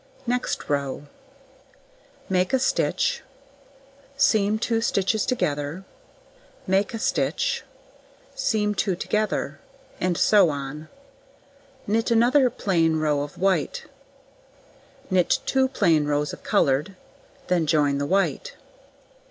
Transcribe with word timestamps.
Next 0.25 0.67
row: 0.67 1.05
Make 2.27 2.53
a 2.53 2.57
stitch, 2.57 3.21
seam 4.17 4.57
2 4.57 4.81
stitches 4.81 5.27
together, 5.27 5.83
make 6.65 6.95
a 6.95 6.97
stitch, 6.97 7.63
seam 8.33 8.73
2 8.73 8.95
together, 8.95 9.59
and 9.99 10.17
so 10.17 10.49
on; 10.49 10.89
knit 11.85 12.09
another 12.09 12.49
plain 12.49 12.95
row 12.95 13.21
of 13.21 13.37
white, 13.37 13.85
knit 15.11 15.37
2 15.45 15.67
plain 15.67 16.05
rows 16.05 16.33
of 16.33 16.41
coloured, 16.41 16.95
then 17.45 17.67
join 17.67 17.99
the 17.99 18.07
white. 18.07 18.55